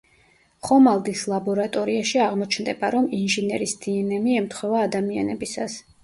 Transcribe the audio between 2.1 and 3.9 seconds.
აღმოჩნდება, რომ ინჟინერის